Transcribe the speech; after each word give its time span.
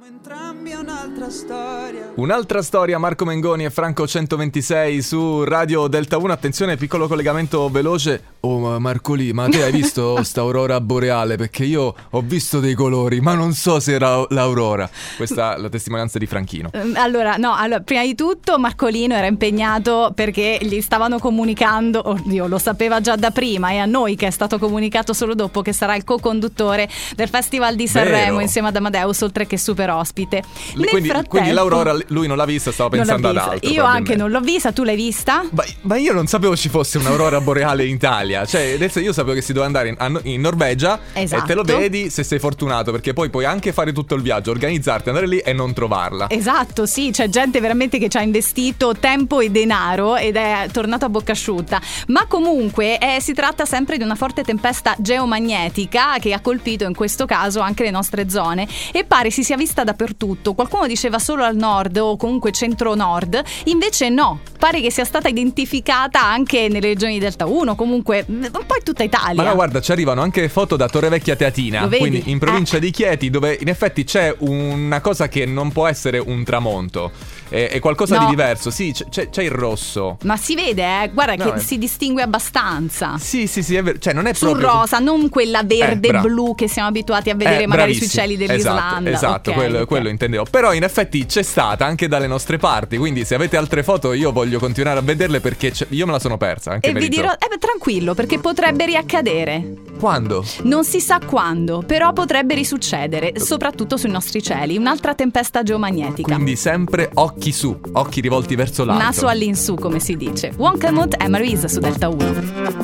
Entrambi 0.00 0.72
un'altra 0.72 1.28
storia. 1.28 2.12
Un'altra 2.14 2.62
storia, 2.62 2.96
Marco 2.96 3.26
Mengoni 3.26 3.66
e 3.66 3.70
Franco 3.70 4.06
126 4.06 5.02
su 5.02 5.44
Radio 5.44 5.86
Delta 5.86 6.16
1. 6.16 6.32
Attenzione, 6.32 6.78
piccolo 6.78 7.06
collegamento 7.06 7.68
veloce. 7.68 8.30
Oh, 8.40 8.58
ma 8.58 8.78
Marcoli, 8.78 9.32
ma 9.34 9.48
te 9.48 9.62
hai 9.62 9.70
visto 9.70 10.20
sta 10.24 10.40
aurora 10.40 10.80
boreale? 10.80 11.36
Perché 11.36 11.64
io 11.64 11.94
ho 12.08 12.20
visto 12.22 12.58
dei 12.58 12.74
colori, 12.74 13.20
ma 13.20 13.34
non 13.34 13.52
so 13.52 13.80
se 13.80 13.92
era 13.92 14.24
l'aurora. 14.30 14.88
Questa 15.16 15.56
è 15.56 15.58
la 15.60 15.68
testimonianza 15.68 16.18
di 16.18 16.26
Franchino. 16.26 16.70
Ehm, 16.72 16.94
Allora, 16.96 17.36
no, 17.36 17.54
allora, 17.54 17.80
prima 17.80 18.02
di 18.02 18.14
tutto 18.14 18.58
Marcolino 18.58 19.14
era 19.14 19.26
impegnato 19.26 20.12
perché 20.14 20.58
gli 20.62 20.80
stavano 20.80 21.18
comunicando, 21.18 22.00
oddio, 22.08 22.46
lo 22.46 22.58
sapeva 22.58 23.00
già 23.02 23.16
da 23.16 23.30
prima 23.30 23.70
e 23.72 23.76
a 23.78 23.84
noi 23.84 24.16
che 24.16 24.28
è 24.28 24.30
stato 24.30 24.58
comunicato 24.58 25.12
solo 25.12 25.34
dopo 25.34 25.60
che 25.60 25.74
sarà 25.74 25.94
il 25.96 26.04
co-conduttore 26.04 26.88
del 27.14 27.28
Festival 27.28 27.74
di 27.76 27.86
Sanremo 27.86 28.30
Vero. 28.32 28.40
insieme 28.40 28.68
ad 28.68 28.76
Amadeus, 28.76 29.20
oltre 29.20 29.46
che 29.46 29.58
super 29.58 29.80
ospite. 29.90 30.42
Nel 30.74 30.88
quindi, 30.88 31.08
frattempo- 31.08 31.30
quindi 31.30 31.52
l'aurora 31.52 31.96
lui 32.08 32.26
non 32.26 32.36
l'ha 32.36 32.44
vista, 32.44 32.72
stava 32.72 32.90
pensando 32.90 33.28
ad 33.28 33.36
altro. 33.36 33.68
Io 33.70 33.84
anche 33.84 34.16
non 34.16 34.30
l'ho 34.30 34.40
vista, 34.40 34.72
tu 34.72 34.82
l'hai 34.82 34.96
vista? 34.96 35.44
Ma, 35.50 35.64
ma 35.82 35.96
io 35.96 36.12
non 36.12 36.26
sapevo 36.26 36.56
ci 36.56 36.68
fosse 36.68 36.98
un'aurora 36.98 37.40
boreale 37.40 37.84
in 37.86 37.94
Italia. 37.94 38.44
Cioè, 38.44 38.72
adesso 38.74 39.00
io 39.00 39.12
sapevo 39.12 39.34
che 39.34 39.42
si 39.42 39.52
doveva 39.52 39.66
andare 39.66 39.88
in, 39.88 40.20
in 40.34 40.40
Norvegia 40.40 40.98
e 41.12 41.22
Esatto. 41.22 41.46
te 41.46 41.54
lo 41.54 41.62
vedi 41.62 42.10
se 42.10 42.22
sei 42.22 42.38
fortunato, 42.38 42.90
perché 42.90 43.12
poi 43.12 43.30
puoi 43.30 43.44
anche 43.44 43.72
fare 43.72 43.92
tutto 43.92 44.14
il 44.14 44.22
viaggio, 44.22 44.50
organizzarti, 44.50 45.08
andare 45.08 45.26
lì 45.26 45.38
e 45.38 45.52
non 45.52 45.72
trovarla. 45.72 46.28
Esatto, 46.28 46.86
sì, 46.86 47.10
c'è 47.12 47.28
gente 47.28 47.60
veramente 47.60 47.98
che 47.98 48.08
ci 48.08 48.16
ha 48.16 48.22
investito 48.22 48.94
tempo 48.98 49.40
e 49.40 49.50
denaro 49.50 50.16
ed 50.16 50.36
è 50.36 50.68
tornato 50.70 51.04
a 51.04 51.08
bocca 51.08 51.32
asciutta. 51.32 51.80
Ma 52.08 52.26
comunque 52.26 52.98
eh, 52.98 53.20
si 53.20 53.32
tratta 53.32 53.64
sempre 53.64 53.96
di 53.96 54.02
una 54.02 54.14
forte 54.14 54.42
tempesta 54.42 54.94
geomagnetica 54.98 56.18
che 56.20 56.32
ha 56.32 56.40
colpito 56.40 56.84
in 56.84 56.94
questo 56.94 57.24
caso 57.24 57.60
anche 57.60 57.82
le 57.82 57.90
nostre 57.90 58.28
zone 58.28 58.68
e 58.92 59.04
pare 59.04 59.30
si 59.30 59.42
sia 59.42 59.56
vista 59.56 59.71
dappertutto. 59.82 60.52
Qualcuno 60.52 60.86
diceva 60.86 61.18
solo 61.18 61.42
al 61.44 61.56
nord 61.56 61.96
o 61.96 62.16
comunque 62.16 62.52
centro-nord, 62.52 63.42
invece 63.64 64.10
no, 64.10 64.40
pare 64.58 64.80
che 64.82 64.90
sia 64.90 65.04
stata 65.04 65.28
identificata 65.28 66.22
anche 66.22 66.68
nelle 66.68 66.88
regioni 66.88 67.18
delta 67.18 67.46
1, 67.46 67.74
comunque 67.74 68.26
mm, 68.30 68.42
un 68.44 68.50
po' 68.66 68.76
in 68.76 68.82
tutta 68.84 69.02
Italia. 69.02 69.42
Ma 69.42 69.48
no, 69.48 69.54
guarda, 69.54 69.80
ci 69.80 69.90
arrivano 69.92 70.20
anche 70.20 70.48
foto 70.50 70.76
da 70.76 70.88
Torrevecchia 70.88 71.34
Teatina, 71.36 71.88
quindi 71.88 72.24
in 72.26 72.38
provincia 72.38 72.76
Eh. 72.76 72.80
di 72.80 72.90
Chieti, 72.90 73.30
dove 73.30 73.56
in 73.58 73.68
effetti 73.68 74.04
c'è 74.04 74.34
una 74.40 75.00
cosa 75.00 75.28
che 75.28 75.46
non 75.46 75.72
può 75.72 75.86
essere 75.86 76.18
un 76.18 76.44
tramonto, 76.44 77.10
è, 77.48 77.68
è 77.70 77.80
qualcosa 77.80 78.16
No. 78.18 78.24
di 78.24 78.30
diverso. 78.30 78.70
Sì, 78.70 78.92
c'è, 79.10 79.28
c'è- 79.30 79.42
il 79.42 79.50
rosso. 79.50 80.18
Ma 80.24 80.36
si 80.36 80.54
vede, 80.54 80.82
eh? 81.04 81.10
guarda 81.12 81.34
No, 81.44 81.52
che 81.52 81.58
eh. 81.58 81.62
si 81.62 81.78
distingue 81.78 82.22
abbastanza. 82.22 83.16
Sì, 83.18 83.46
sì, 83.46 83.62
sì, 83.62 83.76
è 83.76 83.82
vero. 83.82 83.98
Cioè, 83.98 84.12
non 84.12 84.26
è 84.26 84.34
sul 84.34 84.50
proprio. 84.50 84.68
rosa, 84.70 84.98
non 84.98 85.28
quella 85.28 85.62
verde 85.62 86.08
Eh, 86.08 86.54
che 86.54 86.68
siamo 86.68 86.88
abituati 86.88 87.30
a 87.30 87.34
vedere 87.34 87.62
Eh, 87.62 87.66
magari 87.66 87.94
sui 87.94 88.08
cieli 88.08 88.36
dell'Islanda. 88.36 89.10
Esatto, 89.10 89.50
esatto 89.50 89.50
Ok, 89.52 89.61
quello, 89.68 89.86
quello 89.86 90.08
intendevo. 90.08 90.46
Però 90.50 90.72
in 90.72 90.82
effetti 90.82 91.26
c'è 91.26 91.42
stata 91.42 91.84
anche 91.84 92.08
dalle 92.08 92.26
nostre 92.26 92.58
parti, 92.58 92.96
quindi 92.96 93.24
se 93.24 93.34
avete 93.34 93.56
altre 93.56 93.82
foto 93.82 94.12
io 94.12 94.32
voglio 94.32 94.58
continuare 94.58 94.98
a 94.98 95.02
vederle 95.02 95.40
perché 95.40 95.72
io 95.88 96.06
me 96.06 96.12
la 96.12 96.18
sono 96.18 96.36
persa. 96.36 96.72
Anche 96.72 96.90
E 96.90 96.92
vi 96.92 97.08
dirò, 97.08 97.32
eh, 97.32 97.48
beh, 97.48 97.58
tranquillo, 97.58 98.14
perché 98.14 98.38
potrebbe 98.38 98.86
riaccadere. 98.86 99.74
Quando? 99.98 100.44
Non 100.62 100.84
si 100.84 101.00
sa 101.00 101.20
quando, 101.24 101.82
però 101.86 102.12
potrebbe 102.12 102.54
risuccedere, 102.54 103.34
soprattutto 103.36 103.96
sui 103.96 104.10
nostri 104.10 104.42
cieli. 104.42 104.76
Un'altra 104.76 105.14
tempesta 105.14 105.62
geomagnetica. 105.62 106.34
Quindi 106.34 106.56
sempre 106.56 107.10
occhi 107.14 107.52
su, 107.52 107.78
occhi 107.92 108.20
rivolti 108.20 108.54
verso 108.54 108.84
l'alto. 108.84 109.02
Naso 109.02 109.26
all'insù, 109.28 109.74
come 109.74 110.00
si 110.00 110.16
dice. 110.16 110.52
Wonkamut 110.56 111.22
e 111.22 111.28
Marisa 111.28 111.68
su 111.68 111.78
Delta 111.78 112.08
1. 112.08 112.24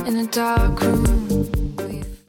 In 0.07 0.17
a 0.17 0.29
dark 0.31 0.81
room, 0.81 1.28